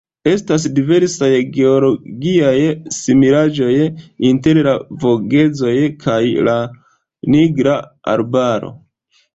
[0.29, 1.27] Estas diversaj
[1.57, 2.55] geologiaj
[2.97, 3.77] similaĵoj
[4.31, 5.77] inter la Vogezoj
[6.07, 6.19] kaj
[6.51, 6.61] la
[7.37, 7.79] Nigra
[8.19, 8.77] Arbaro.